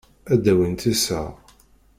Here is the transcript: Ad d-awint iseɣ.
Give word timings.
Ad 0.31 0.39
d-awint 0.43 0.89
iseɣ. 0.93 1.29